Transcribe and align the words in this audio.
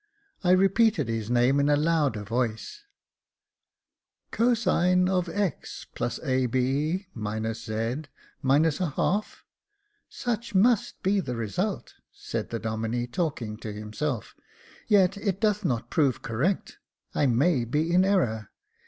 I 0.43 0.49
repeated 0.49 1.07
his 1.09 1.29
name 1.29 1.59
in 1.59 1.69
a 1.69 1.75
louder 1.75 2.23
voice. 2.23 2.85
*' 3.51 4.31
Cosine 4.31 5.07
of 5.07 5.29
x 5.29 5.85
+ 6.01 6.01
ab— 6.01 6.05
z— 6.13 7.07
^ 8.43 8.97
y 8.97 9.23
such 10.09 10.55
must 10.55 11.03
be 11.03 11.19
the 11.19 11.35
result," 11.35 11.93
said 12.11 12.49
the 12.49 12.57
Domine, 12.59 13.07
talking 13.11 13.57
to 13.57 13.71
himself." 13.71 14.33
Yet 14.87 15.17
it 15.17 15.39
doth 15.39 15.63
not 15.63 15.91
prove 15.91 16.23
correct. 16.23 16.79
I 17.13 17.27
may 17.27 17.63
be 17.63 17.93
in 17.93 18.03
error. 18.03 18.49